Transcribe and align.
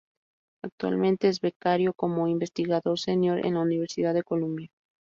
Actualmente 0.63 1.27
es 1.27 1.41
Becario 1.41 1.93
como 1.93 2.27
Investigador 2.27 2.97
Senior 2.97 3.45
en 3.45 3.53
la 3.53 3.59
Universidad 3.59 4.15
de 4.15 4.23
Columbia. 4.23 4.71